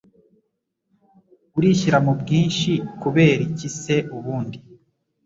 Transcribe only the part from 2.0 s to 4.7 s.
mu ubwinshi kubera iki c ubundi